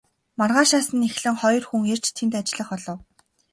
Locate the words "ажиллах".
2.39-2.69